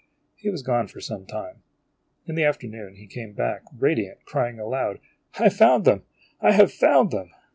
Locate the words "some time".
0.99-1.61